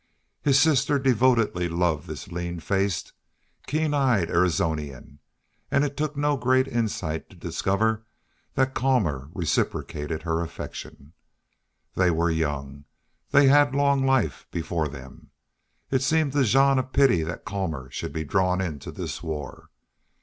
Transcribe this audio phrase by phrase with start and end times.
[0.41, 3.13] His sister devotedly loved this lean faced,
[3.67, 5.19] keen eyed Arizonian;
[5.69, 8.07] and it took no great insight to discover
[8.55, 11.13] that Colmor reciprocated her affection.
[11.93, 12.85] They were young.
[13.29, 15.29] They had long life before them.
[15.91, 19.69] It seemed to Jean a pity that Colmor should be drawn into this war.